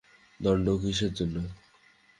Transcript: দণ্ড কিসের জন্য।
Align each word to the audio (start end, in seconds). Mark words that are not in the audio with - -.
দণ্ড 0.39 0.67
কিসের 0.81 1.11
জন্য। 1.13 1.35